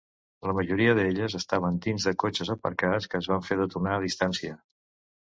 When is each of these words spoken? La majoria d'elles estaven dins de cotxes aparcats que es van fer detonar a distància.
La 0.51 0.53
majoria 0.59 0.93
d'elles 0.99 1.35
estaven 1.39 1.75
dins 1.85 2.07
de 2.09 2.13
cotxes 2.23 2.49
aparcats 2.53 3.07
que 3.11 3.19
es 3.23 3.29
van 3.33 3.45
fer 3.49 3.57
detonar 3.59 3.93
a 3.97 4.01
distància. 4.07 4.57